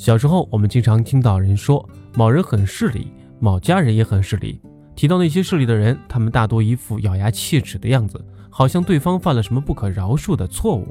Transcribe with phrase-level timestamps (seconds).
[0.00, 4.58] 小时候，我们经常听到人说某人很势利，某家人也很势利。
[4.96, 8.18] 提到那些势利的人，他们大多一副咬牙切齿的样子，
[8.48, 10.88] 好像对方犯了什么不可饶恕的错误。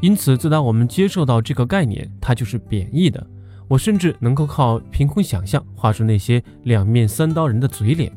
[0.00, 3.24] 因此，自打我们接受到这个概念，它就是贬义的。
[3.68, 8.10] 我甚至能够靠凭空想象画出那些两面三刀人的嘴脸。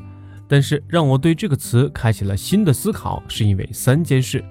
[0.48, 4.42] 但是，让我对这个词开启了新的思考，是因为三件事：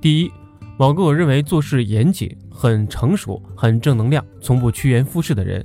[0.00, 0.30] 第一，
[0.76, 5.64] 某个我认为做事严谨、很成熟、很正能量、从不趋炎附势的人，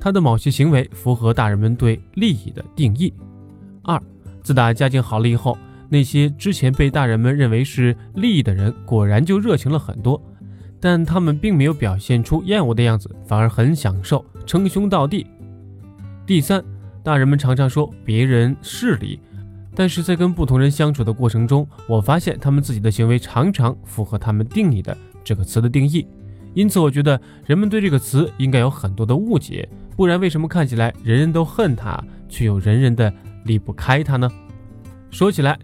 [0.00, 3.12] 他的某些行为符合大人们对利益的定义。
[3.82, 4.00] 二，
[4.42, 5.58] 自打家境好了以后，
[5.90, 10.20] 那些之前被大人们认为是利益的人，果然就热情了很多，
[10.80, 15.26] 但他们并没有表现出厌恶的样子，反而很享受称兄道弟。
[16.24, 16.64] 第三，
[17.02, 19.20] 大人们常常说别人势利。
[19.76, 26.08] 但是在跟不同人相处的过程中，我发现他们自己的行为常常符合他们定义的这个词的定义，
[26.54, 33.12] 因此我觉得人们对这个词应该有很多的误解，不然为什么看起来人人都恨他，却又人人的
[33.44, 34.26] 离不开他呢？
[35.10, 35.58] 说起来，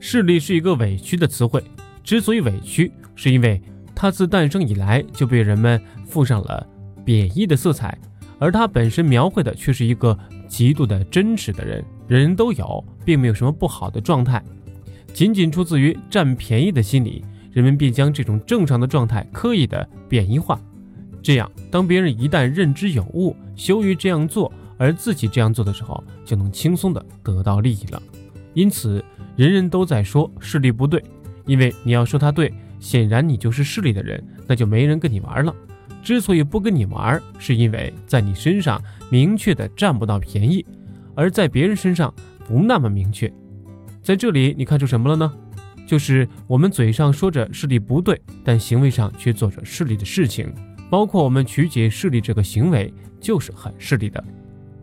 [0.00, 1.62] 势利是一个委屈的词汇，
[2.02, 3.60] 之所以委屈，是因为
[3.94, 6.66] 它自诞生以来就被人们附上了
[7.04, 7.98] 贬义的色彩，
[8.38, 11.84] 而它本身描绘的却是一个极度的真实的人。
[12.08, 14.42] 人人都有，并没有什么不好的状态，
[15.12, 20.58] 仅仅出自于占便宜的心理，人们便将这种正常的状态刻意的贬义化。
[21.22, 28.02] 这样，当别人一旦认知有误，羞于这样做，而自己这样做的时候，就能轻松的得到利益了。
[28.54, 29.04] 因此，
[29.36, 31.04] 人人都在说势力不对，
[31.44, 32.50] 因为你要说他对，
[32.80, 35.54] 显然你就是势利的人，那就没人跟你玩了。
[36.02, 40.64] 之所以不跟你玩，是因为在你身上明确的占不到便宜。
[41.18, 42.14] 而在别人身上
[42.46, 43.28] 不那么明确，
[44.00, 45.34] 在这里你看出什么了呢？
[45.84, 50.54] 就是我们嘴上说着势利不对，但行为上却做着势利的事情，
[50.88, 54.22] 包括我们曲解势利这个行为就是很势利的。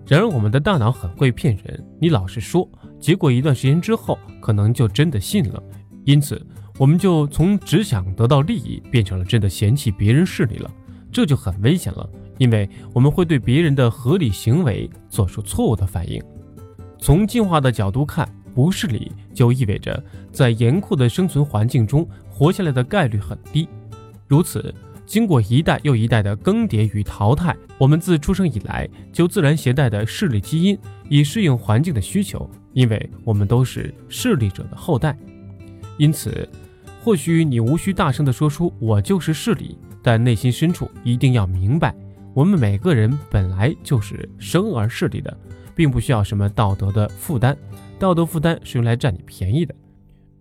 [0.06, 5.64] 然而我们的大脑很会骗人，你老是说，结果一段时间之后可能就真的信了，
[6.04, 6.46] 因此
[6.78, 10.70] 我们就从只想得到利益变成了真的嫌弃别人势利了，
[11.16, 12.10] 这就很危险了。
[12.38, 16.22] 因为我们会对别人的合理行为做出错误的反应。
[17.00, 23.70] 从进化的角度看，不势利就意味着在严酷的生存环境中活下来的概率很低。
[24.28, 24.76] 如此，
[25.06, 30.78] 经过一代又一代的更迭与淘汰，我们自出生以来就自然携带的势利基因，
[31.08, 32.50] 以适应环境的需求。
[32.74, 35.18] 因为我们都是势利者的后代，
[35.98, 36.46] 因此，
[37.02, 41.96] 或许你无需大声地说出“我就是势利”，但内心深处一定要明白。
[42.36, 45.36] 我们每个人本来就是生而势利的，
[45.74, 47.58] 并不需要什么道德的负担，
[47.98, 49.74] 道德负担是用来占你便宜的。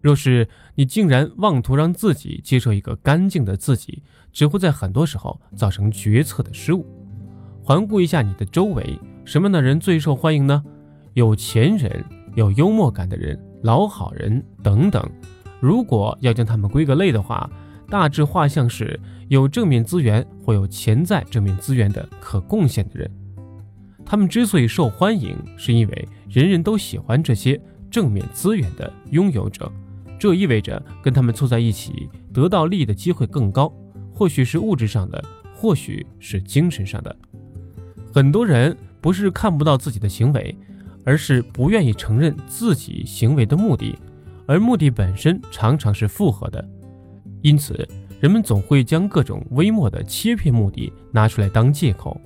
[0.03, 4.03] 若是你竟然妄图让自己接受一个干净的自己，
[4.35, 6.85] 只会在很多时候造成决策的失误。
[7.63, 10.63] 环顾一下你的周围，什么样的人最受欢迎呢？
[11.15, 12.05] 有钱人、
[12.35, 15.03] 有幽默感的人、老好人等等。
[15.59, 17.51] 如果要将他们归个类的话，
[17.95, 18.99] 大致画像是。
[19.29, 23.11] 有正面资源或有潜在正面资源的可贡献的人，
[24.05, 27.59] 他们之所以受欢迎，是因为人人都喜欢这些
[27.91, 29.71] 正面资源的拥有者。
[30.19, 33.73] 这意味着跟他们凑在一起得到利益的机会更高，
[34.13, 35.25] 或许是物质上的，
[35.55, 37.17] 或许是精神上的。
[38.13, 40.55] 很多人不是看不到自己的行为，
[41.03, 43.97] 而是不愿意承认自己行为的目的，
[44.47, 46.69] 而目的本身常常是复合的，
[47.45, 47.89] 因此。
[48.21, 52.19] 人们总会将各种微末的切片目的拿出来当借口，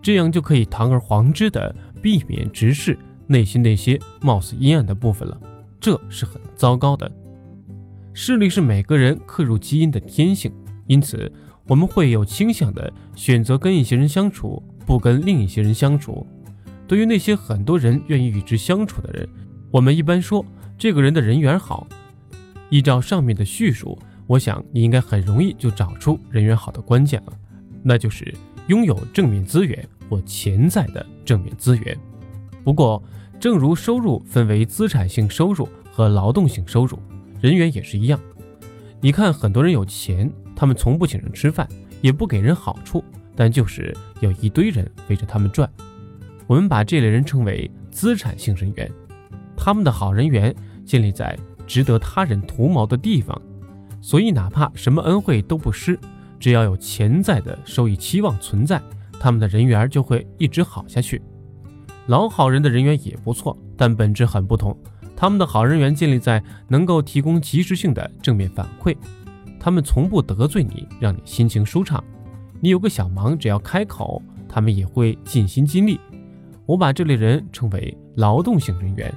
[0.00, 5.38] 这样就可以堂而皇之的避免直视内心那些貌似阴暗的部分了。
[5.78, 7.10] 这是很糟糕的。
[8.14, 10.50] 势力是每个人刻入基因的天性，
[10.86, 11.30] 因此
[11.66, 16.26] 我们会有倾向的选择跟一些人相处，不跟另一些人相处。
[16.88, 19.28] 对于那些很多人愿意与之相处的人，
[19.70, 20.42] 我们一般说
[20.78, 21.86] 这个人的人缘好。
[22.70, 23.98] 依照上面的叙述。
[24.26, 27.32] 我想你应该很容易就找出人缘好的关键了，
[27.82, 28.34] 那就是
[28.68, 31.96] 拥有正面资源或潜在的正面资源。
[32.62, 33.02] 不过，
[33.38, 36.98] 正如收入分为资产性收入和劳动性收入，
[37.42, 38.18] 人缘也是一样。
[39.02, 41.68] 你看，很多人有钱，他们从不请人吃饭，
[42.00, 43.04] 也不给人好处，
[43.36, 45.70] 但就是有一堆人围着他们转。
[46.46, 48.90] 我们把这类人称为资产性人缘，
[49.54, 50.54] 他们的好人缘
[50.86, 53.38] 建立在值得他人图谋的地方。
[54.04, 55.98] 所以，哪怕什么恩惠都不施，
[56.38, 58.78] 只要有潜在的收益期望存在，
[59.18, 61.22] 他们的人缘就会一直好下去。
[62.08, 64.76] 老好人的人缘也不错，但本质很不同。
[65.16, 68.94] 他们的好人缘建立在能够提供及时性的正面反馈，
[69.58, 72.04] 他们从不得罪你，让你心情舒畅。
[72.60, 75.98] 你有个小忙，只要开口，他们也会尽心尽力。
[76.66, 79.10] 我把这类人称为劳动性人员。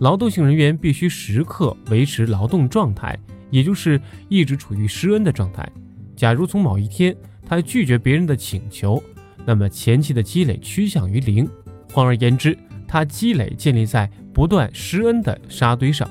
[0.00, 3.18] 劳动性人员必须时刻维持劳动状态，
[3.50, 5.66] 也就是一直处于施恩的状态。
[6.14, 7.14] 假如从某一天
[7.44, 9.02] 他拒绝别人的请求，
[9.44, 11.48] 那么前期的积累趋向于零。
[11.92, 12.56] 换而言之，
[12.88, 16.08] 他积累建立在不断施恩的沙堆上，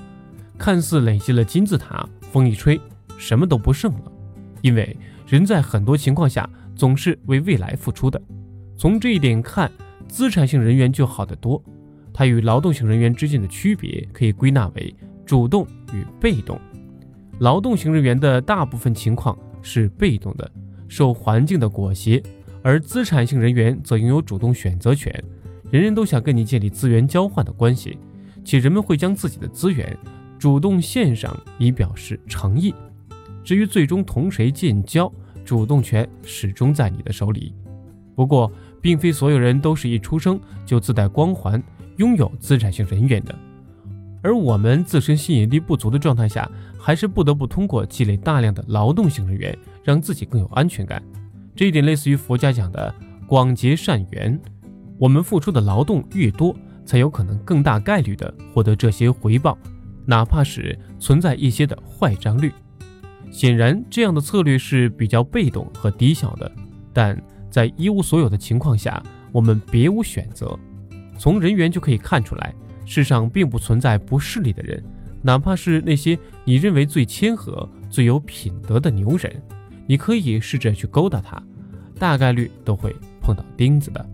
[0.57, 2.79] 看似累积了金字塔，风一吹，
[3.17, 4.11] 什么都不剩了。
[4.61, 4.97] 因为
[5.27, 8.21] 人在很多情况下总是为未来付出的。
[8.77, 9.71] 从这一点看，
[10.07, 11.61] 资产性人员就好得多。
[12.13, 14.95] 它与劳动性人员之间的区别可以归纳为
[15.25, 16.59] 主动与被动。
[17.39, 20.49] 劳动型人员的大部分情况是被动的，
[20.87, 22.21] 受环境的裹挟；
[22.61, 25.13] 而资产性人员则拥有主动选择权。
[25.69, 27.97] 人人都想跟你建立资源交换的关系，
[28.43, 29.97] 且人们会将自己的资源
[30.39, 32.73] 主动献上以表示诚意。
[33.43, 35.11] 至于最终同谁建交，
[35.43, 37.53] 主动权始终在你的手里。
[38.15, 41.61] 不过，并非所有人都是一出生就自带光环。
[41.97, 43.33] 拥有资产性人员的，
[44.25, 46.50] 而我们自身吸引力不足的状态下，
[46.80, 51.00] 还是不得不通过积累大量的劳动性人员，让自己更有安全感。
[51.56, 52.92] 这一点类似于佛家讲的
[53.27, 54.42] 广结善缘。
[54.98, 56.56] 我们付出的劳动越多，
[56.88, 59.56] 才有可能更大概率的获得这些回报，
[60.07, 62.51] 哪怕是存在一些的坏账率。
[63.30, 66.51] 显然，这样的策略是比较被动和低效的，
[66.92, 67.16] 但
[67.51, 70.57] 在一无所有的情况下，我们别无选择。
[71.16, 74.83] 从人员就可以看出来，世上并不存在不势利的人，
[75.21, 79.41] 哪怕是那些你认为最谦和、最有品德的牛人，
[79.87, 81.41] 你可以试着去勾搭他，
[81.97, 84.07] 大概率都会碰到钉子的。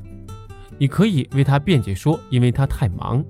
[0.78, 3.24] 你可以为他辩解说，因为他太忙，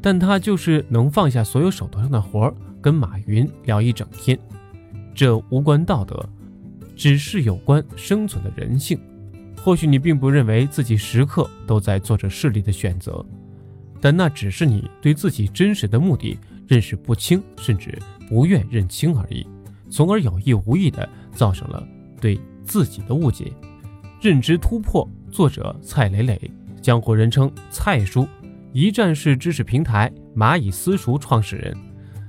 [0.00, 4.38] 但他就是能放下所有手头上的活儿，跟马云聊一整天。
[5.14, 6.28] 这无关道德，
[6.94, 8.96] 只是有关生存的人性。
[9.56, 13.24] 或许你并不认为自己时刻都在做着势利的选择，
[14.00, 17.96] 但那只是你对自己真实的目的认识不清，甚至
[18.28, 19.46] 不愿认清而已，
[19.90, 21.86] 从而有意无意地造成了
[22.20, 23.52] 对自己的误解。
[24.20, 26.38] 认知突破，作者蔡磊磊，
[26.82, 28.26] 江湖人称蔡叔，
[28.72, 31.76] 一站式知识平台蚂蚁私塾创始人，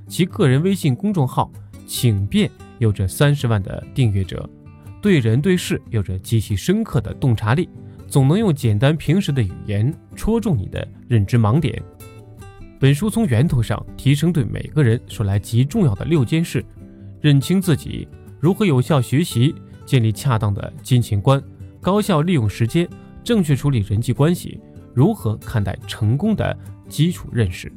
[0.06, 1.50] 其个人微信公众号
[1.86, 4.48] “请便”有着三十万的订阅者。
[5.02, 7.68] 对人对事有着极其深刻的洞察力，
[8.10, 11.80] 总能用简单平实的语言戳中你的认知盲点。
[12.80, 16.64] 本书从源头上提升对每个人说来极重要的六件事：
[17.20, 18.08] 认清自己，
[18.40, 19.54] 如何有效学习，
[19.86, 21.40] 建立恰当的金钱观，
[21.80, 22.88] 高效利用时间，
[23.22, 24.60] 正确处理人际关系，
[24.92, 26.58] 如何看待成功的
[26.88, 27.72] 基础认识，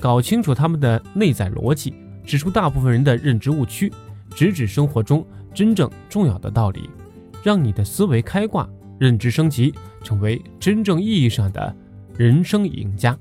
[0.00, 1.92] 搞清楚他们的内在逻辑，
[2.24, 3.92] 指出大部分人的认知误区，
[4.30, 5.26] 直指生活中。
[5.52, 6.90] 真正重要的道理，
[7.42, 8.68] 让你的思维开挂，
[8.98, 11.74] 认知升级，成为真正意义上的
[12.16, 13.18] 人生赢家。